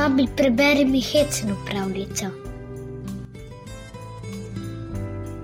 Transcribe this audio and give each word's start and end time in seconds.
Babi, 0.00 0.26
preberi 0.36 0.84
mi 0.84 1.00
hecno 1.00 1.56
pravljico. 1.66 2.26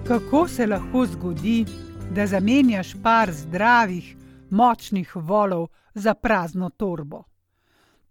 Kako 0.07 0.49
se 0.49 0.67
lahko 0.67 1.07
zgodi, 1.07 1.65
da 2.15 2.27
zamenjaš 2.27 2.95
par 3.03 3.33
zdravih, 3.33 4.17
močnih 4.51 5.17
volov 5.17 5.67
za 5.95 6.15
prazno 6.15 6.71
torbo? 6.71 7.23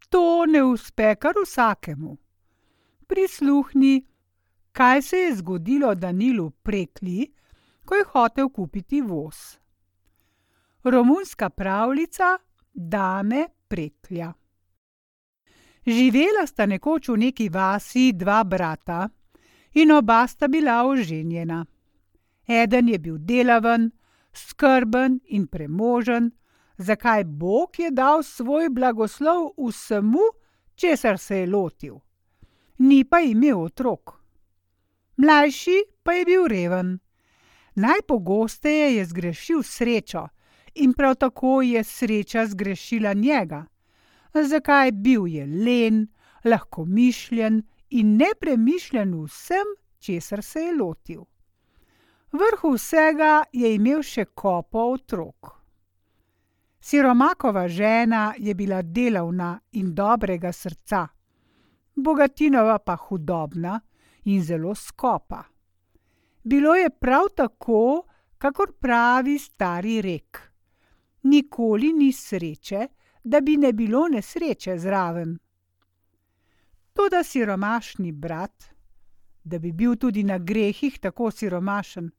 To 0.10 0.46
ne 0.46 0.64
uspe 0.64 1.16
kar 1.16 1.34
vsakemu. 1.44 2.18
Prisluhni, 3.08 4.06
kaj 4.72 5.02
se 5.02 5.18
je 5.18 5.36
zgodilo 5.36 5.96
Danilu 5.96 6.50
prekli, 6.50 7.34
ko 7.86 7.96
je 7.96 8.04
hotel 8.12 8.50
kupiti 8.50 9.02
voz. 9.02 9.36
Romunska 10.84 11.50
pravljica 11.50 12.38
Dame 12.74 13.48
preklja. 13.68 14.34
Živela 15.86 16.48
sta 16.48 16.66
nekoč 16.66 17.10
v 17.10 17.18
neki 17.18 17.50
vasi 17.50 18.12
dva 18.14 18.44
brata 18.44 19.10
in 19.74 19.92
oba 19.92 20.26
sta 20.28 20.48
bila 20.48 20.82
oženjena. 20.86 21.66
Eden 22.48 22.90
je 22.90 23.00
bil 23.00 23.18
delaven, 23.20 23.92
skrben 24.34 25.20
in 25.26 25.48
premožen, 25.48 26.32
zakaj 26.78 27.24
Bog 27.24 27.80
je 27.80 27.92
dal 27.92 28.24
svoj 28.24 28.70
blagoslov 28.70 29.54
vsemu, 29.58 30.26
česar 30.76 31.18
se 31.18 31.38
je 31.38 31.48
lotil. 31.48 31.96
Ni 32.78 33.04
pa 33.06 33.20
imel 33.22 33.62
otrok. 33.62 34.20
Mlajši 35.18 35.78
pa 36.04 36.14
je 36.14 36.26
bil 36.26 36.48
reven. 36.48 37.00
Najpogosteje 37.76 38.96
je 38.96 39.06
zgrešil 39.06 39.64
srečo 39.64 40.28
in 40.76 40.94
prav 40.94 41.16
tako 41.16 41.62
je 41.62 41.84
sreča 41.84 42.46
zgrešila 42.46 43.14
njega. 43.14 43.66
Zakaj 44.44 44.92
bil 44.92 45.28
je 45.28 45.46
len, 45.46 46.08
lahko 46.44 46.86
mišljen 46.86 47.64
in 47.90 48.18
nepremišljen 48.18 49.14
vsem, 49.24 49.76
česar 50.00 50.44
se 50.44 50.60
je 50.60 50.76
lotil. 50.76 51.24
Vrhu 52.32 52.74
vsega 52.76 53.44
je 53.54 53.76
imel 53.76 54.04
še 54.04 54.26
kopo 54.26 54.90
otrok. 54.92 55.54
Siromakova 56.80 57.68
žena 57.68 58.34
je 58.38 58.54
bila 58.54 58.82
delavna 58.82 59.60
in 59.72 59.94
dobrega 59.96 60.52
srca, 60.52 61.08
Bogatinova 61.96 62.80
pa 62.80 62.96
hudobna 62.96 63.80
in 64.24 64.44
zelo 64.44 64.76
skopa. 64.76 65.44
Bilo 66.44 66.76
je 66.76 66.90
prav 66.90 67.30
tako, 67.36 68.04
kakor 68.38 68.74
pravi 68.80 69.38
stari 69.40 70.02
rek: 70.02 70.42
Nikoli 71.24 71.94
ni 71.94 72.12
sreče, 72.12 72.88
da 73.26 73.42
bi 73.42 73.58
ne 73.58 73.74
bilo 73.74 74.08
nesreče 74.08 74.78
zraven. 74.78 75.38
Toda 76.94 77.24
siromašni 77.24 78.12
brat, 78.12 78.64
da 79.44 79.60
bi 79.60 79.72
bil 79.72 79.96
tudi 79.96 80.24
na 80.24 80.38
grehih 80.38 81.00
tako 81.00 81.32
siromašen, 81.32 82.12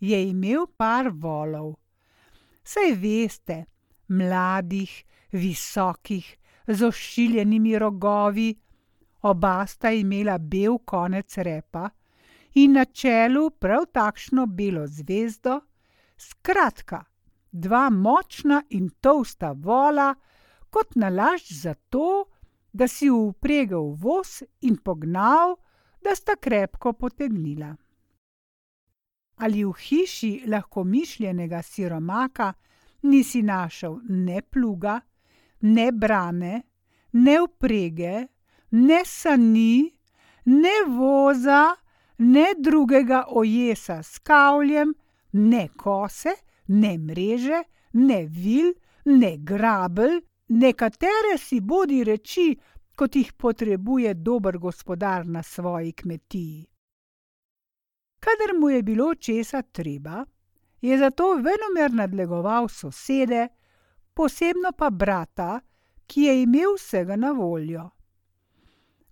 je 0.00 0.18
imel 0.28 0.66
par 0.76 1.10
volov. 1.14 1.74
Saj 2.64 2.92
veste, 2.98 3.64
mladih, 4.08 5.04
visokih, 5.32 6.36
z 6.66 6.84
ošiljenimi 6.84 7.78
rogovi, 7.78 8.54
oba 9.22 9.66
sta 9.66 9.90
imela 9.90 10.38
bel 10.38 10.78
konec 10.84 11.38
repa 11.38 11.90
in 12.54 12.72
na 12.72 12.84
čelu 12.84 13.50
prav 13.50 13.86
takšno 13.92 14.46
belo 14.46 14.86
zvezdo, 14.86 15.60
skratka, 16.16 17.04
dva 17.50 17.88
močna 17.90 18.62
in 18.70 18.90
tolsta 19.00 19.52
vola, 19.52 20.14
kot 20.70 20.96
nalašč 20.96 21.52
za 21.52 21.74
to, 21.74 22.28
da 22.72 22.88
si 22.88 23.08
vpregel 23.10 23.94
voz 23.96 24.42
in 24.60 24.76
pognal, 24.76 25.56
da 26.04 26.14
sta 26.14 26.36
krepko 26.36 26.92
potegnila. 26.92 27.74
Ali 29.38 29.64
v 29.64 29.72
hiši 29.72 30.32
lahko 30.46 30.84
mišljenega 30.84 31.62
siromaka 31.62 32.52
nisi 33.02 33.42
našel 33.42 34.00
ne 34.08 34.42
pluga, 34.42 35.00
ne 35.60 35.92
brane, 35.92 36.62
ne 37.12 37.36
vprege, 37.42 38.26
ne 38.70 39.04
sani, 39.04 39.92
ne 40.44 40.76
voza, 40.88 41.74
ne 42.18 42.46
drugega 42.58 43.24
ojesa 43.30 44.02
s 44.02 44.18
kavljem, 44.18 44.94
ne 45.32 45.68
kose, 45.76 46.34
ne 46.68 46.98
mreže, 46.98 47.62
ne 47.92 48.26
vil, 48.26 48.72
ne 49.04 49.36
grabelj, 49.38 50.20
nekatere 50.48 51.38
si 51.38 51.60
bodi 51.60 52.04
reči, 52.04 52.56
kot 52.96 53.16
jih 53.16 53.32
potrebuje 53.32 54.14
dober 54.14 54.58
gospodar 54.58 55.26
na 55.26 55.42
svoji 55.42 55.92
kmetiji. 55.92 56.66
Kadar 58.18 58.56
mu 58.60 58.70
je 58.70 58.82
bilo 58.82 59.14
česa 59.14 59.62
treba, 59.62 60.24
je 60.80 60.98
zato 60.98 61.34
venomer 61.34 61.94
nadlegoval 61.94 62.68
sosede, 62.68 63.48
posebno 64.14 64.72
pa 64.78 64.90
brata, 64.90 65.60
ki 66.06 66.22
je 66.22 66.42
imel 66.42 66.74
vsega 66.76 67.16
na 67.16 67.30
voljo. 67.32 67.90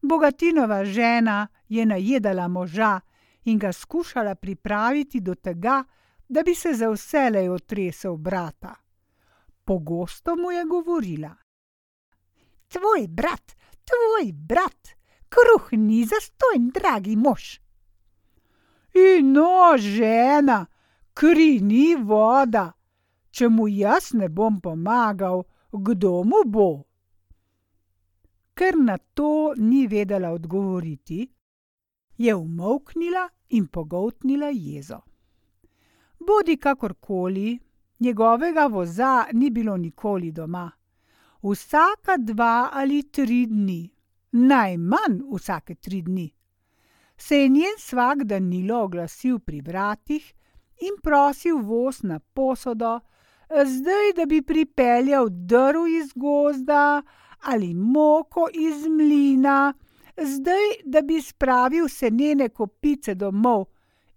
Bogatinova 0.03 0.85
žena 0.85 1.47
je 1.69 1.87
najedala 1.87 2.49
moža 2.49 3.01
in 3.45 3.59
ga 3.59 3.73
skušala 3.73 4.35
pripraviti 4.35 5.21
do 5.21 5.35
tega, 5.35 5.85
da 6.29 6.43
bi 6.43 6.55
se 6.55 6.75
za 6.75 6.91
vselej 6.91 7.49
otresel 7.49 8.17
brata. 8.17 8.75
Pogosto 9.65 10.37
mu 10.37 10.53
je 10.53 10.65
govorila: 10.65 11.37
Tvoj 12.69 13.07
brat, 13.09 13.57
tvoj 13.85 14.33
brat, 14.33 14.89
kruh 15.29 15.69
ni 15.73 16.05
zastojn, 16.05 16.71
dragi 16.75 17.17
mož. 17.17 17.59
In 18.95 19.33
no, 19.33 19.77
žena, 19.77 20.67
kri 21.15 21.61
ni 21.61 21.95
voda. 21.95 22.73
Če 23.31 23.49
mu 23.49 23.69
jaz 23.69 24.15
ne 24.17 24.29
bom 24.29 24.61
pomagal, 24.65 25.43
kdo 25.73 26.23
mu 26.25 26.41
bo? 26.47 26.71
Ker 28.57 28.79
na 28.81 28.97
to 28.97 29.53
ni 29.57 29.85
vedela 29.87 30.31
odgovoriti, 30.33 31.27
je 32.17 32.35
umolknila 32.35 33.29
in 33.49 33.67
pogoltnila 33.69 34.49
jezo. 34.49 35.03
Bodi 36.19 36.57
kakorkoli, 36.57 37.59
njegovega 38.01 38.67
voza 38.67 39.25
ni 39.33 39.51
bilo 39.51 39.77
nikoli 39.77 40.33
doma. 40.33 40.71
Vsaka 41.43 42.17
dva 42.19 42.71
ali 42.73 43.03
tri 43.03 43.47
dni, 43.47 43.91
najmanj 44.33 45.21
vsake 45.33 45.75
tri 45.75 46.03
dni, 46.03 46.33
se 47.17 47.39
je 47.39 47.49
njen 47.49 47.77
svak 47.79 48.25
Danilo 48.25 48.83
oglasil 48.83 49.39
pri 49.39 49.61
vratih 49.61 50.35
in 50.81 51.01
prosil 51.03 51.59
voz 51.59 52.03
na 52.03 52.19
posodo, 52.19 53.01
zdaj 53.51 54.13
da 54.17 54.27
bi 54.27 54.43
pripeljal 54.43 55.29
drv 55.31 55.87
iz 55.87 56.13
gozda 56.15 57.03
ali 57.41 57.75
moko 57.75 58.49
iz 58.53 58.87
mlina, 58.87 59.75
zdaj 60.17 60.67
da 60.85 61.03
bi 61.03 61.23
spravil 61.23 61.89
senene 61.89 62.49
kopice 62.49 63.15
domov 63.15 63.65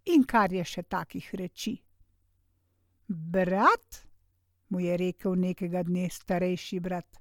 in 0.05 0.23
kar 0.23 0.53
je 0.53 0.63
še 0.63 0.83
takih 0.83 1.29
reči. 1.33 1.88
Brat, 3.12 4.06
mu 4.70 4.80
je 4.80 4.97
rekel 4.97 5.34
nekega 5.36 5.81
dne 5.84 6.09
starejši 6.14 6.80
brat. 6.80 7.18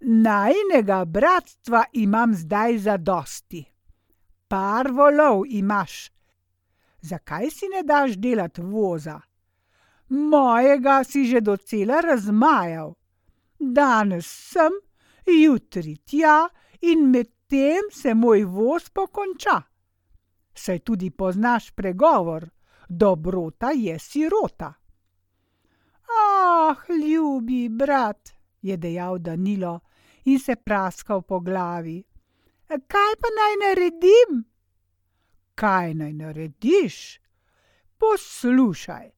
Najinega 0.00 1.04
bratstva 1.04 1.84
imam 1.92 2.34
zdaj 2.34 2.78
zadosti. 2.78 3.64
Par 4.48 4.90
volov 4.92 5.46
imaš. 5.48 6.10
Zakaj 7.00 7.50
si 7.50 7.68
ne 7.72 7.80
daš 7.82 8.18
delati 8.20 8.60
voza? 8.60 9.20
Mojega 10.08 11.04
si 11.04 11.24
že 11.24 11.40
docela 11.40 12.00
razmajal. 12.04 12.92
Danes 13.58 14.28
sem, 14.28 14.72
jutri 15.24 15.96
tja 15.96 16.48
in 16.80 17.08
medtem 17.08 17.88
se 17.90 18.14
moj 18.14 18.44
voz 18.44 18.90
pokonča. 18.90 19.62
Saj 20.54 20.78
tudi 20.78 21.10
poznaš 21.10 21.70
pregovor: 21.70 22.50
dobrota 22.88 23.70
je 23.70 23.98
sirota. 23.98 24.74
Ah, 26.20 26.76
ljubi 26.88 27.68
brat, 27.68 28.30
je 28.62 28.76
dejal 28.76 29.18
Danilo 29.18 29.80
in 30.24 30.38
se 30.38 30.56
praskal 30.56 31.22
po 31.22 31.40
glavi. 31.40 32.04
Kaj 32.68 33.12
pa 33.20 33.28
naj 33.38 33.54
naredim? 33.62 34.44
Kaj 35.54 35.94
naj 35.94 36.12
narediš? 36.12 37.20
Poslušaj, 37.98 39.10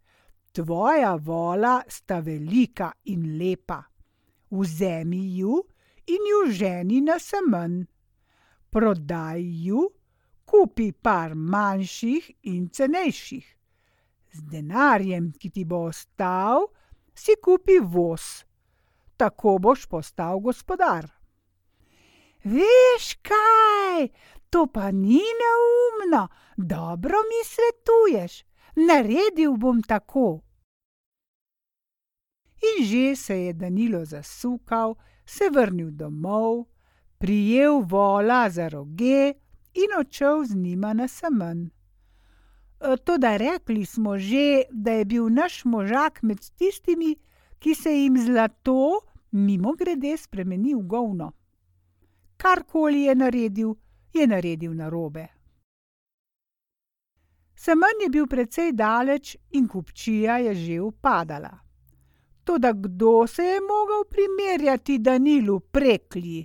tvoja 0.53 1.15
vola 1.15 1.83
sta 1.89 2.19
velika 2.21 2.93
in 3.05 3.39
lepa. 3.39 3.83
Vzemi 4.51 5.39
ju 5.39 5.63
in 6.07 6.29
ju 6.31 6.53
ženi 6.53 7.01
na 7.01 7.19
semen. 7.19 7.87
Prodaj 8.71 9.41
ju, 9.67 9.91
kupi 10.45 10.93
par 10.93 11.35
manjših 11.35 12.31
in 12.43 12.69
cenejših. 12.69 13.56
Z 14.37 14.43
denarjem, 14.53 15.31
ki 15.33 15.49
ti 15.51 15.65
bo 15.65 15.87
ostal, 15.89 16.67
si 17.15 17.37
kupi 17.41 17.79
voz, 17.81 18.45
tako 19.17 19.57
boš 19.59 19.87
postal 19.89 20.41
gospodar. 20.45 21.09
Veš 22.45 23.07
kaj, 23.25 24.09
to 24.51 24.67
pa 24.67 24.91
ni 24.91 25.23
neumno, 25.41 26.29
dobro 26.57 27.23
mi 27.31 27.41
svetuješ, 27.53 28.45
naredil 28.77 29.57
bom 29.57 29.81
tako. 29.83 30.43
In 32.69 32.85
že 32.85 33.17
se 33.17 33.41
je 33.45 33.53
Danilo 33.53 34.05
zasukal, 34.05 34.95
se 35.27 35.51
vrnil 35.51 35.91
domov, 35.91 36.65
prijel 37.19 37.81
vola 37.81 38.51
za 38.51 38.69
roge 38.69 39.33
in 39.75 39.91
odšel 39.99 40.45
z 40.45 40.55
njima 40.55 40.93
na 40.93 41.09
semen. 41.09 41.71
E, 42.81 42.97
toda 42.97 43.37
rekli 43.37 43.87
smo 43.87 44.19
že, 44.19 44.63
da 44.71 44.91
je 44.91 45.05
bil 45.05 45.29
naš 45.29 45.65
možak 45.65 46.23
med 46.23 46.39
tistimi, 46.59 47.17
ki 47.59 47.75
se 47.75 47.91
jim 47.91 48.19
zlato 48.19 49.01
mimo 49.33 49.73
grede 49.73 50.17
spremeni 50.17 50.75
v 50.75 50.83
govno. 50.83 51.33
Karkoli 52.37 53.03
je 53.03 53.15
naredil, 53.15 53.75
je 54.13 54.27
naredil 54.27 54.75
narobe. 54.75 55.27
Semen 57.57 58.03
je 58.03 58.09
bil 58.09 58.27
precej 58.27 58.73
daleč 58.73 59.37
in 59.51 59.69
kupčija 59.69 60.39
je 60.39 60.55
že 60.55 60.81
upadala. 60.81 61.59
Toda 62.45 62.73
kdo 62.73 63.27
se 63.27 63.43
je 63.43 63.61
mogel 63.61 64.05
primerjati 64.11 64.99
Danilu 64.99 65.61
preklji? 65.61 66.45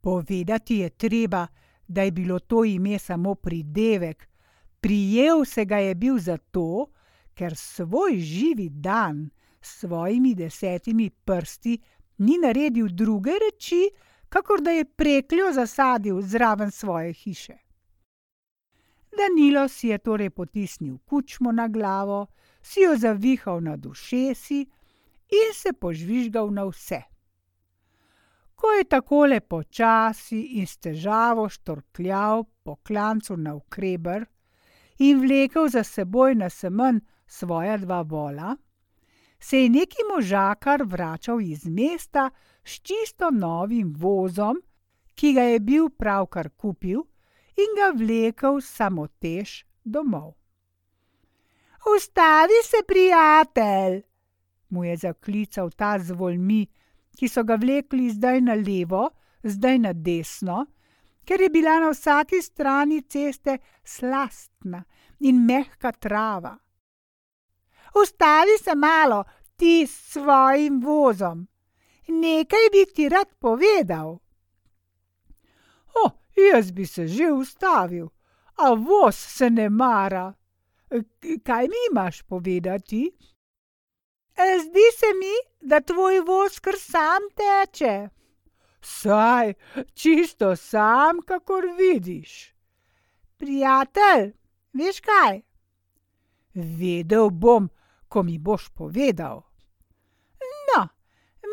Povedati 0.00 0.76
je 0.76 0.90
treba, 0.90 1.46
da 1.88 2.02
je 2.02 2.10
bilo 2.10 2.38
to 2.38 2.64
ime 2.64 2.98
samo 2.98 3.34
pridevek, 3.34 4.28
prijel 4.80 5.44
se 5.44 5.64
ga 5.64 5.76
je 5.76 5.94
bil 5.94 6.18
zato, 6.18 6.86
ker 7.34 7.56
svoj 7.56 8.18
živi 8.18 8.68
dan 8.68 9.30
s 9.60 9.80
svojimi 9.80 10.34
desetimi 10.34 11.10
prsti 11.10 11.78
ni 12.18 12.38
naredil 12.38 12.88
druge 12.88 13.30
reči, 13.30 13.90
kakor 14.28 14.60
da 14.60 14.70
je 14.70 14.84
prekljo 14.84 15.52
zasadil 15.52 16.20
zraven 16.22 16.70
svoje 16.70 17.12
hiše. 17.12 17.56
Danilo 19.16 19.68
si 19.68 19.88
je 19.88 19.98
torej 19.98 20.30
potisnil 20.30 20.98
kučmo 20.98 21.52
na 21.52 21.68
glavo, 21.68 22.26
si 22.62 22.80
jo 22.80 22.96
zavihal 22.96 23.60
na 23.60 23.76
dušesi 23.76 24.60
in 25.28 25.52
se 25.54 25.72
požvižgal 25.72 26.50
na 26.50 26.64
vse. 26.64 27.02
Ko 28.54 28.70
je 28.72 28.84
takole 28.84 29.40
počasi 29.40 30.40
in 30.40 30.66
s 30.66 30.76
težavo 30.76 31.48
štorkljal 31.48 32.44
po 32.62 32.76
klancu 32.76 33.36
na 33.36 33.54
ukreber 33.54 34.26
in 34.98 35.20
vlekel 35.20 35.68
za 35.68 35.84
seboj 35.84 36.34
na 36.34 36.50
semen 36.50 37.00
svoja 37.26 37.76
dva 37.76 38.02
vola, 38.02 38.56
se 39.40 39.62
je 39.62 39.68
neki 39.68 40.06
možakar 40.14 40.82
vračal 40.84 41.40
iz 41.40 41.66
mesta 41.66 42.30
s 42.64 42.80
čisto 42.80 43.30
novim 43.30 43.94
vozom, 43.98 44.56
ki 45.14 45.32
ga 45.32 45.42
je 45.42 45.60
bil 45.60 45.88
pravkar 45.88 46.50
kupil 46.56 47.04
in 47.56 47.76
ga 47.76 47.92
vlekel 47.96 48.60
samotež 48.60 49.64
domov. 49.84 50.34
Ustavi 51.96 52.60
se, 52.64 52.76
prijatelj, 52.86 54.02
mu 54.68 54.84
je 54.84 54.96
zaklical 54.96 55.70
ta 55.70 55.98
z 55.98 56.10
volmi, 56.10 56.66
ki 57.16 57.28
so 57.28 57.44
ga 57.44 57.56
vlekli 57.56 58.10
zdaj 58.10 58.40
na 58.40 58.54
levo, 58.54 59.10
zdaj 59.42 59.78
na 59.78 59.92
desno, 59.92 60.66
ker 61.26 61.40
je 61.40 61.50
bila 61.50 61.80
na 61.80 61.90
vsaki 61.90 62.42
strani 62.42 63.02
ceste 63.02 63.58
slastna 63.84 64.84
in 65.20 65.44
mehka 65.46 65.92
trava. 65.92 66.56
Ustavi 68.02 68.58
se 68.62 68.74
malo, 68.74 69.24
ti 69.56 69.86
s 69.86 70.12
svojim 70.12 70.80
vozom. 70.80 71.46
Nekaj 72.08 72.68
bi 72.72 72.84
ti 72.94 73.08
rad 73.08 73.34
povedal. 73.38 74.18
O, 76.04 76.10
jaz 76.36 76.70
bi 76.72 76.86
se 76.86 77.06
že 77.08 77.32
ustavil, 77.32 78.08
a 78.56 78.74
voz 78.74 79.16
se 79.16 79.50
ne 79.50 79.68
mara. 79.70 80.32
Kaj 81.44 81.68
mi 81.68 81.80
imaš 81.90 82.22
povedati? 82.22 83.16
E, 84.36 84.58
zdi 84.60 84.86
se 84.98 85.06
mi, 85.20 85.34
da 85.60 85.80
tvoj 85.80 86.20
voz 86.20 86.60
kar 86.60 86.74
sam 86.78 87.22
teče. 87.34 88.08
Saj, 88.80 89.54
čisto 89.94 90.56
sam, 90.56 91.20
kakor 91.26 91.64
vidiš. 91.78 92.54
Prijatelj, 93.36 94.32
veš 94.72 95.00
kaj? 95.00 95.40
Vedel 96.54 97.30
bom, 97.30 97.68
ko 98.08 98.22
mi 98.22 98.38
boš 98.38 98.68
povedal. 98.68 99.42
No, 100.68 100.88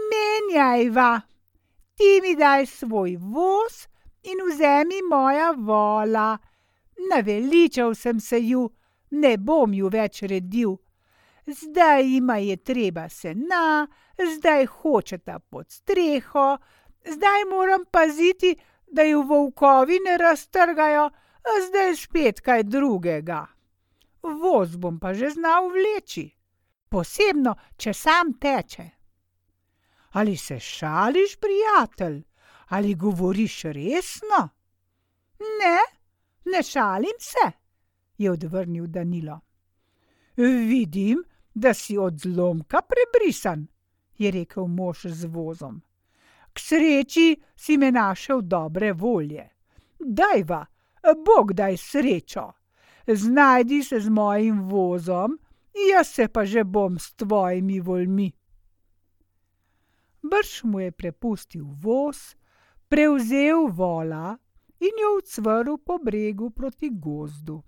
menjajva, 0.10 1.22
ti 1.96 2.20
mi 2.22 2.36
daj 2.36 2.66
svoj 2.66 3.18
voz 3.20 3.88
in 4.24 4.40
vzemi 4.48 5.02
moja 5.10 5.52
vola. 5.58 6.38
Naveličal 7.12 7.96
sem 7.96 8.20
se 8.20 8.40
ju, 8.40 8.70
ne 9.12 9.38
bom 9.38 9.74
ju 9.74 9.90
več 9.90 10.22
redil. 10.22 10.78
Zdaj 11.46 12.08
ima 12.08 12.38
je 12.38 12.56
treba 12.56 13.10
sena, 13.10 13.88
zdaj 14.38 14.66
hočeta 14.66 15.40
pod 15.40 15.72
streho, 15.72 16.58
zdaj 17.06 17.46
moram 17.50 17.86
paziti, 17.92 18.56
da 18.88 19.04
ju 19.04 19.22
volkovi 19.22 20.00
ne 20.06 20.18
raztrgajo, 20.18 21.10
zdaj 21.68 21.96
spet 21.96 22.42
kaj 22.42 22.64
drugega. 22.64 23.46
Voz 24.24 24.78
bom 24.78 25.00
pa 25.00 25.14
že 25.14 25.30
znal 25.30 25.68
vleči 25.68 26.30
posebno, 26.94 27.56
če 27.78 27.94
sam 27.98 28.36
teče. 28.42 28.86
Ali 30.20 30.38
se 30.38 30.60
šališ, 30.60 31.38
prijatelj, 31.42 32.20
ali 32.78 32.94
govoriš 32.96 33.56
resno? 33.78 34.42
Ne, 35.62 35.78
ne 36.54 36.64
šalim 36.64 37.18
se, 37.20 37.48
je 38.18 38.32
odvrnil 38.32 38.88
Danilo. 38.88 39.40
Vidim, 40.38 41.24
da 41.54 41.74
si 41.74 41.98
od 41.98 42.20
zlomka 42.20 42.82
prebrisan, 42.90 43.68
je 44.18 44.32
rekel 44.32 44.68
mož 44.68 45.06
z 45.06 45.30
vozom. 45.30 45.82
K 46.54 46.60
sreči 46.60 47.42
si 47.56 47.78
me 47.78 47.92
našel 47.92 48.42
dobre 48.42 48.94
volje. 48.94 49.50
Dajva, 50.00 50.66
Bog 51.26 51.54
daj 51.54 51.78
srečo. 51.78 52.52
Znajdi 53.08 53.84
se 53.84 54.00
z 54.00 54.10
mojim 54.10 54.62
vozom 54.62 55.40
jaz 55.74 56.08
se 56.08 56.28
pa 56.28 56.46
že 56.46 56.64
bom 56.64 57.00
s 57.00 57.14
tvojimi 57.14 57.80
voljmi. 57.80 58.32
Brž 60.24 60.64
mu 60.64 60.80
je 60.80 60.92
prepustil 60.92 61.66
voz, 61.82 62.36
prevzel 62.88 63.68
vola 63.68 64.38
in 64.80 64.96
jo 65.02 65.18
ucvrl 65.18 65.78
po 65.78 65.98
bregu 65.98 66.50
proti 66.50 66.90
gozdu. 66.90 67.64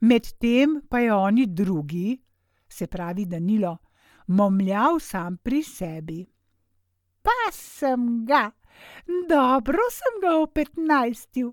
Medtem 0.00 0.80
pa 0.88 0.98
je 0.98 1.14
oni 1.14 1.46
drugi, 1.46 2.22
se 2.68 2.86
pravi 2.86 3.26
Danilo, 3.26 3.78
momljal 4.26 5.00
sam 5.00 5.36
pri 5.36 5.62
sebi. 5.62 6.26
Pa 7.28 7.52
sem 7.52 8.24
ga, 8.24 8.52
dobro 9.28 9.84
sem 9.92 10.20
ga 10.20 10.30
opetnajstil, 10.40 11.50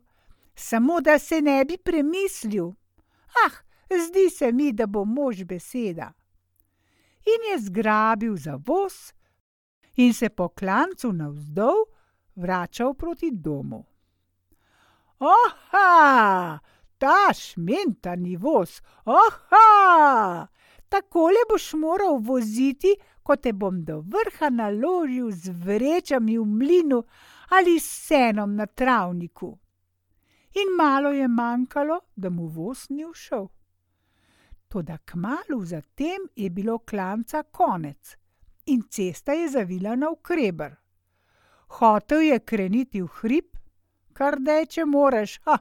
samo 0.56 1.02
da 1.02 1.20
se 1.20 1.42
ne 1.42 1.66
bi 1.66 1.76
premislil. 1.78 2.70
Ah, 3.44 3.58
zdi 4.06 4.30
se 4.30 4.52
mi, 4.52 4.72
da 4.72 4.88
bo 4.88 5.04
mož 5.06 5.44
beseda. 5.44 6.14
In 7.28 7.50
je 7.52 7.58
zgrabil 7.66 8.38
za 8.38 8.56
voz 8.68 9.12
in 9.96 10.14
se 10.14 10.30
po 10.30 10.48
klancu 10.50 11.12
navzdol 11.12 11.84
vračal 12.36 12.94
proti 12.94 13.32
domu. 13.32 13.84
Oha, 15.20 16.60
ta 16.98 17.34
šmentani 17.34 18.38
voz, 18.38 18.80
oha, 19.06 20.48
takole 20.88 21.44
boš 21.50 21.74
moral 21.74 22.20
voziti, 22.24 22.96
ko 23.26 23.36
te 23.42 23.54
bom 23.54 23.82
do 23.82 24.04
vrha 24.06 24.52
naložil 24.54 25.32
z 25.34 25.50
vrečami 25.50 26.38
v 26.38 26.46
mlinu 26.46 27.00
ali 27.58 27.80
senom 27.82 28.54
na 28.56 28.66
travniku. 28.66 29.50
In 30.62 30.76
malo 30.78 31.10
je 31.12 31.28
manjkalo, 31.28 32.00
da 32.16 32.30
mu 32.30 32.48
voz 32.48 32.86
ni 32.90 33.06
všel. 33.14 33.48
Toda 34.68 34.98
kmalu 34.98 35.66
zatem 35.66 36.30
je 36.36 36.50
bilo 36.50 36.78
klanca 36.80 37.44
konec 37.44 38.16
in 38.66 38.84
cesta 38.90 39.34
je 39.34 39.50
zavila 39.50 39.96
na 39.96 40.10
ukreber. 40.10 40.76
Hotel 41.68 42.22
je 42.22 42.40
kreniti 42.40 43.02
v 43.02 43.08
hrib, 43.08 43.50
kar 44.14 44.38
deče 44.40 44.86
moreš, 44.86 45.40
ha, 45.46 45.58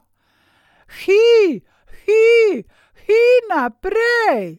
hi, 1.00 1.61
hi, 2.04 2.64
hi 3.06 3.23
naprej. 3.49 4.59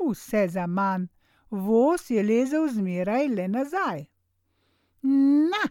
Vse 0.00 0.48
za 0.48 0.66
manj, 0.66 1.06
voz 1.54 2.10
je 2.10 2.22
lezel 2.22 2.68
zmeraj 2.68 3.28
le 3.28 3.48
nazaj. 3.48 4.04
Na, 5.50 5.62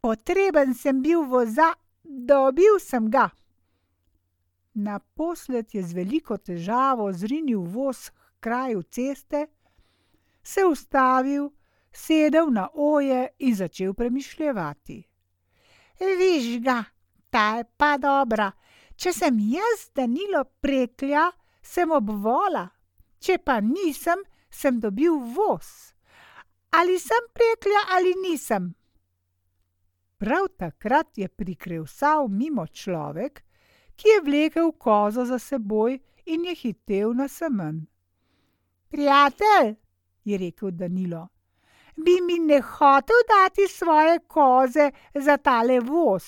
potreben 0.00 0.74
sem 0.74 1.02
bil 1.02 1.24
voza, 1.24 1.72
dobil 2.04 2.78
sem 2.80 3.10
ga. 3.10 3.28
Naposled 4.74 5.74
je 5.74 5.82
z 5.82 5.92
veliko 5.92 6.36
težavo 6.38 7.12
zrinil 7.12 7.60
voz 7.60 8.10
k 8.10 8.40
kraju 8.40 8.82
ceste, 8.82 9.46
se 10.42 10.64
ustavil, 10.64 11.50
sedel 11.92 12.50
na 12.50 12.68
oje 12.74 13.28
in 13.38 13.54
začel 13.54 13.94
premišljati. 13.94 15.02
Viš 15.98 16.60
ga, 16.62 16.84
ta 17.30 17.56
je 17.56 17.64
pa 17.76 17.96
dobra. 17.98 18.52
Če 18.96 19.12
sem 19.12 19.38
jaz 19.38 19.90
Danilo 19.94 20.44
preklja, 20.60 21.28
sem 21.62 21.90
obvola, 21.90 22.68
če 23.20 23.38
pa 23.38 23.60
nisem, 23.60 24.22
sem 24.50 24.80
dobil 24.80 25.18
voz. 25.34 25.94
Ali 26.70 26.98
sem 26.98 27.30
preklja 27.32 27.84
ali 27.96 28.14
nisem? 28.22 28.74
Prav 30.18 30.48
takrat 30.58 31.18
je 31.18 31.28
prikreval 31.28 32.28
mimo 32.28 32.66
človek, 32.66 33.44
ki 33.96 34.08
je 34.08 34.20
vlekel 34.20 34.72
kozo 34.72 35.24
za 35.24 35.38
seboj 35.38 35.98
in 36.26 36.44
je 36.44 36.54
hitel 36.54 37.14
na 37.14 37.28
semen. 37.28 37.86
Prijatelj, 38.88 39.74
je 40.24 40.38
rekel 40.38 40.70
Danilo, 40.70 41.28
bi 41.96 42.20
mi 42.20 42.38
ne 42.38 42.60
hotel 42.60 43.22
dati 43.28 43.68
svoje 43.68 44.18
koze 44.18 44.90
za 45.14 45.36
tale 45.36 45.80
voz. 45.80 46.24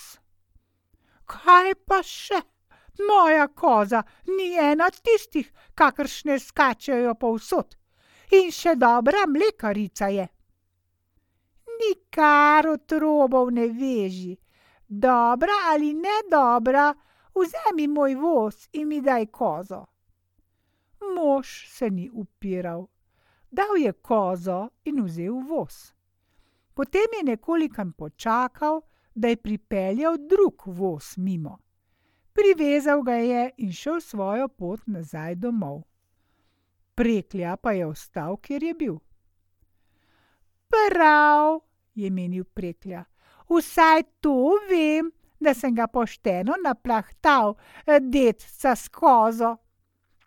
Kaj 1.27 1.75
pa 1.87 2.03
še, 2.03 2.41
moja 3.09 3.49
koza 3.49 4.03
ni 4.27 4.55
ena 4.59 4.91
tistih, 4.91 5.53
kakršne 5.75 6.39
skačejo 6.39 7.15
povsod, 7.15 7.77
in 8.32 8.50
še 8.54 8.76
dobra 8.78 9.26
mlekarica 9.26 10.08
je. 10.08 10.26
Nikar 11.80 12.68
otrobov 12.68 13.50
ne 13.52 13.66
veži, 13.68 14.37
dobra 14.87 15.56
ali 15.72 15.94
ne 15.94 16.20
dobra, 16.30 16.90
vzemi 17.34 17.88
moj 17.88 18.14
voz 18.14 18.68
in 18.72 18.88
mi 18.88 19.00
daj 19.00 19.26
kozo. 19.26 19.84
Mož 21.14 21.54
se 21.70 21.90
ni 21.90 22.10
upiral, 22.12 22.87
dal 23.50 23.78
je 23.78 23.92
kozo 23.92 24.68
in 24.84 25.02
vzel 25.04 25.40
voz. 25.49 25.92
Potem 26.75 27.18
je 27.18 27.25
nekoliko 27.25 27.84
počakal, 27.96 28.82
da 29.14 29.28
je 29.28 29.37
pripeljal 29.37 30.16
drug 30.16 30.62
voz 30.66 31.16
mimo. 31.16 31.58
Privezal 32.32 33.02
ga 33.02 33.12
je 33.12 33.50
in 33.56 33.72
šel 33.72 34.00
svojo 34.00 34.49
pot 34.49 34.80
nazaj 34.87 35.34
domov. 35.34 35.82
Preklja 37.00 37.57
pa 37.57 37.73
je 37.73 37.87
ostal, 37.87 38.37
kjer 38.37 38.62
je 38.62 38.75
bil. 38.75 38.97
Prav, 40.69 41.61
je 41.95 42.11
menil 42.11 42.45
preklja, 42.45 43.04
vsaj 43.49 44.02
to 44.21 44.59
vem, 44.69 45.09
da 45.40 45.54
sem 45.57 45.73
ga 45.75 45.87
pošteno 45.88 46.59
naplahtal, 46.64 47.54
detca 48.00 48.75
s 48.76 48.92
kozo. 48.92 49.54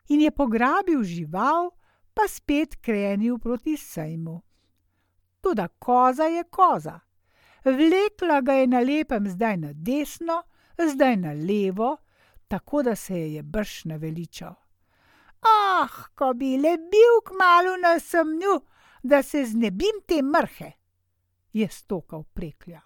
In 0.10 0.25
je 0.25 0.32
pograbil 0.32 1.03
žival, 1.03 1.70
pa 2.13 2.25
spet 2.27 2.80
krenil 2.82 3.38
proti 3.38 3.77
sejmu. 3.77 4.39
Toda 5.42 5.68
koza 5.68 6.24
je 6.24 6.44
koza. 6.50 6.98
Vlekla 7.65 8.42
ga 8.42 8.53
je 8.53 8.68
na 8.68 8.82
lepem 8.82 9.30
zdaj 9.30 9.58
na 9.58 9.74
desno, 9.74 10.42
zdaj 10.77 11.15
na 11.22 11.38
levo, 11.38 11.98
tako 12.48 12.84
da 12.84 12.96
se 12.96 13.20
je 13.38 13.44
brž 13.44 13.86
naveličal. 13.86 14.62
Ah, 15.46 15.90
ko 16.16 16.34
bi 16.34 16.58
le 16.58 16.78
bil 16.78 17.20
kmalo 17.26 17.78
na 17.78 18.00
semnju, 18.00 18.62
da 19.04 19.24
se 19.24 19.46
znebim 19.46 20.02
te 20.08 20.22
mrhe, 20.22 20.72
je 21.54 21.68
stokal 21.68 22.24
preklja. 22.24 22.82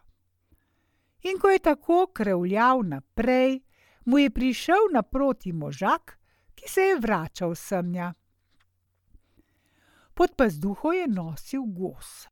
In 1.23 1.39
ko 1.39 1.49
je 1.49 1.59
tako 1.59 2.07
krevljal 2.13 2.81
naprej, 2.83 3.59
mu 4.05 4.19
je 4.19 4.29
prišel 4.29 4.89
naproti 4.93 5.53
možak, 5.53 6.17
ki 6.55 6.69
se 6.69 6.81
je 6.81 6.99
vračal 6.99 7.55
semnja. 7.55 8.13
Pod 10.13 10.35
pazduho 10.35 10.91
je 10.93 11.07
nosil 11.07 11.61
gos. 11.65 12.27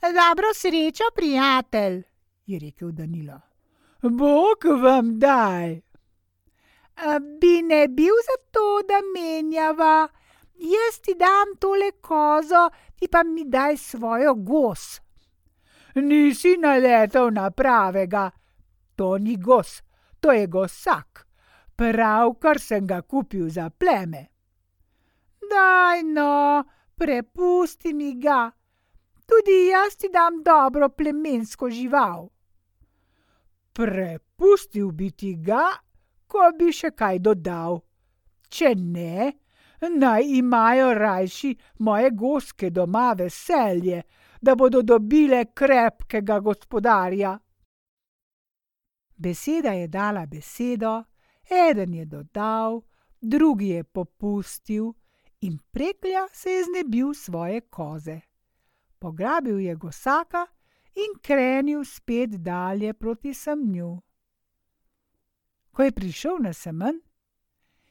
Dobro 0.00 0.54
srečo, 0.54 1.04
prijatelj, 1.14 2.02
je 2.46 2.58
rekel 2.58 2.90
Danilo. 2.92 3.40
Bog 4.02 4.64
vam 4.82 5.18
daj. 5.18 5.87
Bi 7.40 7.62
ne 7.62 7.88
bil 7.88 8.14
za 8.26 8.36
to, 8.50 8.82
da 8.82 8.98
menjava, 9.14 10.08
jaz 10.54 10.98
ti 11.00 11.14
dam 11.14 11.54
tole 11.60 11.92
kozo, 12.00 12.70
ti 12.98 13.08
pa 13.08 13.22
mi 13.22 13.44
daj 13.44 13.76
svojo 13.76 14.34
gos. 14.34 15.00
Nisi 15.94 16.56
naletel 16.58 17.30
na 17.30 17.50
pravega, 17.50 18.30
to 18.96 19.18
ni 19.18 19.36
gos, 19.36 19.82
to 20.20 20.32
je 20.32 20.46
gosak, 20.46 21.26
pravkar 21.76 22.58
sem 22.58 22.86
ga 22.86 23.02
kupil 23.02 23.48
za 23.48 23.70
pleme. 23.70 24.26
Daj 25.50 26.02
no, 26.02 26.64
prepusti 26.98 27.94
mi 27.94 28.14
ga, 28.18 28.50
tudi 29.26 29.68
jaz 29.70 29.94
ti 29.96 30.10
dam 30.12 30.42
dobro 30.42 30.88
plemensko 30.88 31.70
žival. 31.70 32.26
Prepustil 33.72 34.90
bi 34.90 35.10
ti 35.10 35.36
ga, 35.38 35.68
ko 36.28 36.50
bi 36.58 36.72
še 36.72 36.92
kaj 36.92 37.18
dodal. 37.24 37.80
Če 38.48 38.74
ne, 38.76 39.32
naj 39.80 40.22
imajo 40.38 40.92
rajši 40.94 41.54
moje 41.78 42.10
goske 42.10 42.70
doma 42.70 43.12
veselje, 43.18 44.02
da 44.40 44.54
bodo 44.54 44.82
dobile 44.82 45.44
krepkega 45.54 46.38
gospodarja. 46.40 47.38
Beseda 49.16 49.72
je 49.74 49.88
dala 49.88 50.26
besedo, 50.26 51.02
eden 51.50 51.94
je 51.94 52.04
dodal, 52.04 52.82
drugi 53.20 53.68
je 53.68 53.84
popustil, 53.84 54.92
in 55.40 55.58
preklja 55.70 56.26
se 56.32 56.50
je 56.50 56.64
znebil 56.64 57.14
svoje 57.14 57.60
koze. 57.60 58.20
Pograbil 58.98 59.58
je 59.60 59.74
gosaka 59.74 60.46
in 60.94 61.18
krenil 61.22 61.84
spet 61.84 62.30
dalje 62.30 62.92
proti 62.94 63.34
semnju. 63.34 63.98
Ko 65.72 65.82
je 65.82 65.92
prišel 65.92 66.38
na 66.40 66.52
semen, 66.52 67.00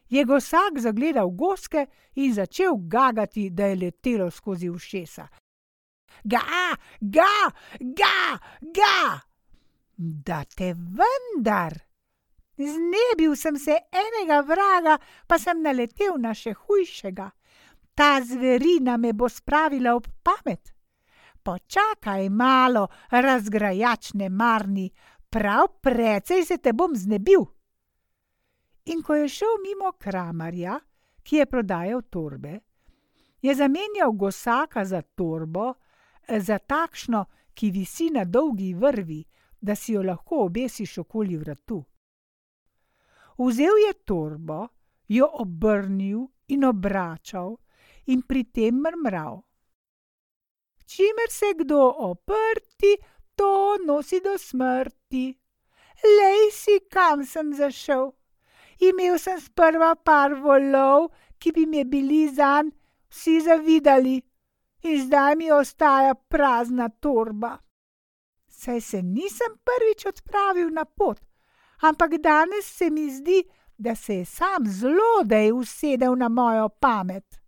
je 0.09 0.23
gosak 0.25 0.79
zagledal 0.79 1.29
goske 1.29 1.85
in 2.15 2.33
začel 2.33 2.75
gagati, 2.77 3.49
da 3.49 3.65
je 3.65 3.75
letelo 3.75 4.31
skozi 4.31 4.69
ušesa. 4.69 5.27
Ga, 6.23 6.41
ga, 7.01 7.51
ga, 7.79 8.39
ga! 8.61 9.19
Da 9.97 10.43
te 10.43 10.73
vendar! 10.73 11.87
Znebil 12.57 13.35
sem 13.35 13.57
se 13.57 13.77
enega 13.91 14.41
vraga, 14.41 14.97
pa 15.27 15.37
sem 15.37 15.61
naletel 15.61 16.17
na 16.17 16.33
še 16.33 16.55
hujšega. 16.57 17.29
Ta 17.93 18.09
zverina 18.21 18.97
me 18.97 19.13
bo 19.13 19.29
spravila 19.29 19.93
ob 19.97 20.07
pamet. 20.25 20.73
Počakaj 21.43 22.29
malo, 22.29 22.87
razgrajač 23.11 24.13
nemarni, 24.13 24.89
prav 25.29 25.77
precej 25.81 26.43
se 26.45 26.57
te 26.57 26.73
bom 26.73 26.95
znebil. 26.95 27.45
In 28.87 29.01
ko 29.03 29.15
je 29.15 29.27
šel 29.27 29.59
mimo 29.63 29.91
kramarja, 29.99 30.79
ki 31.23 31.41
je 31.41 31.45
prodajal 31.45 32.01
torbe, 32.09 32.59
je 33.41 33.55
zamenjal 33.55 34.11
gosaka 34.11 34.85
za 34.85 35.01
torbo, 35.01 35.73
za 36.27 36.57
takšno, 36.59 37.25
ki 37.53 37.71
visi 37.71 38.09
na 38.13 38.23
dolgi 38.25 38.73
vrvi, 38.73 39.23
da 39.59 39.75
si 39.75 39.93
jo 39.93 40.03
lahko 40.03 40.43
obesiš 40.45 40.97
okoli 40.97 41.37
vratu. 41.37 41.83
Vzel 43.37 43.81
je 43.87 43.93
torbo, 44.05 44.67
jo 45.07 45.29
obrnil 45.41 46.27
in 46.47 46.63
obračal 46.65 47.57
in 48.05 48.21
pri 48.21 48.43
tem 48.43 48.75
mrmral. 48.81 49.41
Čimer 50.85 51.29
se 51.29 51.53
kdo 51.59 51.81
oprti, 52.09 52.95
to 53.35 53.77
nosi 53.85 54.21
do 54.23 54.37
smrti. 54.37 55.25
Lej 56.03 56.51
si, 56.51 56.79
kam 56.89 57.25
sem 57.25 57.53
zašel. 57.53 58.11
Imel 58.79 59.19
sem 59.19 59.39
sprva 59.41 59.95
par 59.95 60.33
volov, 60.33 61.11
ki 61.39 61.51
bi 61.51 61.65
mi 61.65 61.83
bili 61.85 62.27
zanj 62.29 62.71
vsi 63.09 63.41
zavidali, 63.41 64.21
in 64.83 65.05
zdaj 65.05 65.35
mi 65.35 65.51
ostaja 65.51 66.13
prazna 66.13 66.89
torba. 66.89 67.57
Saj 68.47 68.81
se 68.81 69.01
nisem 69.01 69.57
prvič 69.63 70.05
odpravil 70.05 70.69
na 70.69 70.85
pot, 70.85 71.19
ampak 71.81 72.17
danes 72.17 72.65
se 72.65 72.89
mi 72.89 73.09
zdi, 73.09 73.43
da 73.77 73.95
se 73.95 74.15
je 74.15 74.25
sam 74.25 74.65
zlodej 74.65 75.51
usedel 75.51 76.15
na 76.15 76.29
mojo 76.29 76.69
pamet. 76.69 77.41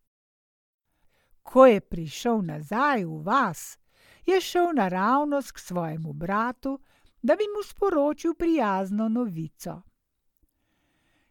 Ko 1.43 1.65
je 1.65 1.81
prišel 1.81 2.41
nazaj 2.41 3.05
v 3.05 3.21
vas, 3.23 3.77
je 4.25 4.41
šel 4.41 4.73
naravnost 4.73 5.51
k 5.51 5.59
svojemu 5.59 6.13
bratu, 6.13 6.79
da 7.21 7.35
bi 7.35 7.43
mu 7.55 7.63
sporočil 7.63 8.33
prijazno 8.33 9.09
novico. 9.09 9.81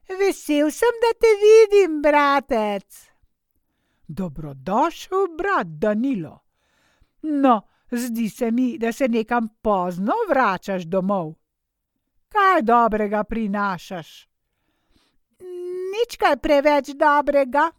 Vesel 0.08 0.70
sem, 0.72 1.00
da 1.02 1.12
te 1.20 1.32
vidim, 1.42 2.02
bratec. 2.02 3.10
Dobrodošel, 4.06 5.26
brat 5.36 5.66
Danilo. 5.66 6.38
No, 7.22 7.60
zdi 7.90 8.28
se 8.30 8.50
mi, 8.50 8.78
da 8.78 8.92
se 8.92 9.08
nekam 9.08 9.48
pozno 9.62 10.14
vračaš 10.28 10.82
domov. 10.82 11.34
Kaj 12.28 12.62
dobrega 12.62 13.24
prinašaš? 13.24 14.28
Nič 15.92 16.16
kaj 16.16 16.36
preveč 16.36 16.90
dobrega. 16.96 17.70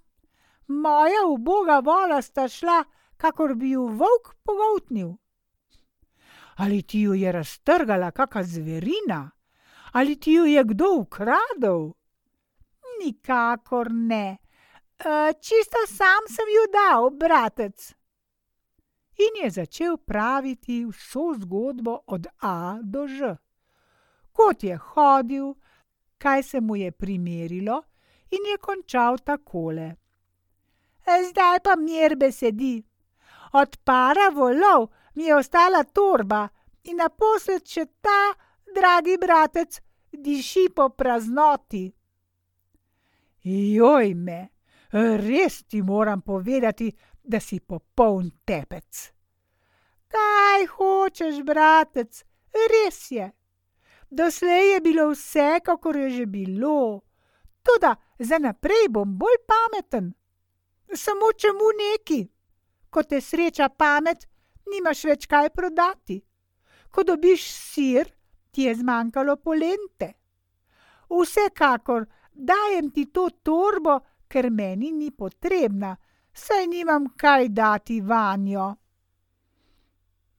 Moja 0.67 1.25
uboga 1.27 1.79
vola 1.79 2.21
sta 2.21 2.47
šla 2.47 2.83
kakor 3.17 3.55
bi 3.55 3.69
ju 3.69 3.87
volk 3.87 4.35
pogotnil. 4.43 5.13
Ali 6.55 6.81
ti 6.81 7.01
jo 7.01 7.13
je 7.13 7.31
raztrgala 7.31 8.11
kakšna 8.11 8.43
zverina, 8.43 9.31
ali 9.91 10.15
ti 10.19 10.33
jo 10.33 10.45
je 10.45 10.63
kdo 10.63 10.91
ukradel? 10.99 11.91
Nikakor 12.99 13.91
ne, 13.91 14.37
e, 14.99 15.33
čisto 15.41 15.85
sam 15.87 16.27
sem 16.27 16.49
ju 16.55 16.65
dal, 16.73 17.09
bratec. 17.09 17.93
In 19.19 19.43
je 19.43 19.49
začel 19.51 19.97
praviti 19.97 20.85
vso 20.85 21.33
zgodbo 21.39 21.99
od 22.07 22.27
A 22.41 22.79
do 22.83 23.07
Ž. 23.07 23.35
Kot 24.31 24.63
je 24.63 24.77
hodil, 24.77 25.53
kaj 26.17 26.43
se 26.43 26.61
mu 26.61 26.75
je 26.75 26.91
primerilo, 26.91 27.83
in 28.31 28.45
je 28.51 28.57
končal 28.57 29.17
takole. 29.17 29.95
Zdaj 31.29 31.59
pa 31.63 31.75
mir 31.75 32.15
besedi. 32.15 32.83
Od 33.53 33.77
para 33.83 34.29
volov 34.29 34.89
mi 35.15 35.23
je 35.23 35.35
ostala 35.35 35.83
torba 35.83 36.47
in 36.83 36.97
naposled 36.97 37.65
še 37.65 37.85
ta, 38.01 38.33
dragi 38.75 39.17
bratec, 39.17 39.81
diši 40.13 40.69
po 40.75 40.89
praznoti. 40.89 41.89
Joj 43.43 44.13
me, 44.13 44.39
res 44.91 45.63
ti 45.63 45.81
moram 45.81 46.21
povedati, 46.21 46.91
da 47.23 47.39
si 47.39 47.59
popoln 47.59 48.31
tepec. 48.45 49.13
Kaj 50.09 50.65
hočeš, 50.75 51.43
bratec, 51.45 52.23
res 52.71 53.11
je. 53.11 53.29
Doslej 54.09 54.73
je 54.73 54.79
bilo 54.81 55.11
vse, 55.11 55.59
kakor 55.63 55.95
je 55.95 56.09
že 56.09 56.25
bilo, 56.25 57.01
toda 57.61 57.95
za 58.19 58.37
naprej 58.37 58.89
bom 58.89 59.17
bolj 59.17 59.37
pameten. 59.45 60.13
Samo 60.93 61.31
čemu 61.37 61.69
neki? 61.77 62.25
Ko 62.89 63.03
te 63.03 63.21
sreča 63.21 63.69
pamet, 63.69 64.25
nimaš 64.65 65.03
več 65.05 65.27
kaj 65.29 65.49
prodati. 65.53 66.17
Ko 66.89 67.03
dobiš 67.03 67.45
sir, 67.53 68.09
ti 68.51 68.65
je 68.65 68.75
zmanjkalo 68.75 69.35
polente. 69.37 70.13
Vsekakor 71.09 72.07
dajem 72.39 72.91
ti 72.91 73.05
to 73.11 73.29
torbo, 73.43 73.99
ker 74.27 74.49
meni 74.49 74.91
ni 74.91 75.11
potrebna, 75.11 75.95
saj 76.33 76.67
nimam 76.67 77.09
kaj 77.17 77.49
dati 77.49 78.01
vanjo. 78.01 78.75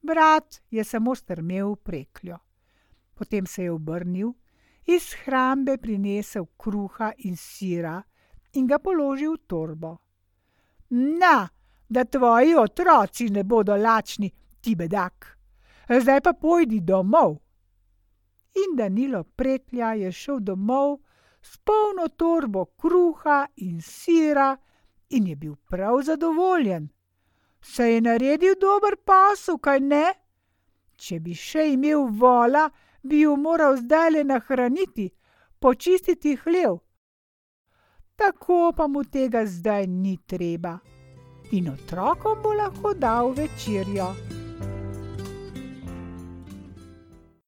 Brat 0.02 0.62
je 0.70 0.84
samo 0.84 1.14
strmel 1.14 1.72
v 1.72 1.76
prekljo. 1.76 2.38
Potem 3.14 3.46
se 3.46 3.62
je 3.62 3.72
obrnil, 3.72 4.32
iz 4.86 5.12
hrambe 5.24 5.76
prinesel 5.78 6.46
kruha 6.56 7.12
in 7.18 7.36
sira 7.36 8.00
in 8.52 8.66
ga 8.66 8.78
položil 8.78 9.34
v 9.34 9.46
torbo. 9.46 9.98
Na, 10.90 11.48
da 11.88 12.04
tvoji 12.04 12.54
otroci 12.54 13.28
ne 13.28 13.44
bodo 13.44 13.76
lačni, 13.76 14.30
ti 14.60 14.74
bedak. 14.74 15.36
Zdaj 15.90 16.20
pa 16.20 16.32
pojdi 16.32 16.80
domov. 16.80 17.36
In 18.54 18.76
Danilo 18.76 19.24
preklja 19.24 19.92
je 19.94 20.12
šel 20.12 20.40
domov 20.40 20.98
s 21.42 21.58
polno 21.64 22.08
torbo 22.08 22.64
kruha 22.76 23.46
in 23.56 23.80
sira 23.80 24.56
in 25.08 25.26
je 25.26 25.36
bil 25.36 25.54
prav 25.68 26.02
zadovoljen. 26.02 26.88
Se 27.62 27.92
je 27.92 28.00
naredil 28.00 28.54
dober 28.60 28.96
posel, 29.04 29.58
kaj 29.58 29.80
ne? 29.80 30.04
Če 30.96 31.20
bi 31.20 31.34
še 31.34 31.66
imel 31.72 32.06
vola, 32.20 32.68
bi 33.02 33.20
jo 33.24 33.36
moral 33.36 33.76
zdaj 33.76 34.10
le 34.10 34.24
nahraniti, 34.24 35.10
počistiti 35.58 36.36
hlev. 36.44 36.78
Tako 38.16 38.72
pa 38.76 38.86
mu 38.86 39.04
tega 39.04 39.46
zdaj 39.46 39.86
ni 39.86 40.18
treba 40.26 40.78
in 41.52 41.68
otrokom 41.68 42.42
bo 42.42 42.52
lahko 42.54 42.94
dal 42.94 43.32
večerjo. 43.32 44.39